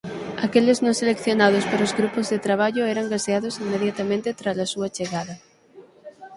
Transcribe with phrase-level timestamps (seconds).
[0.45, 5.35] Aqueles non seleccionados para grupos de traballo eran gaseados inmediatamente trala súa chegada.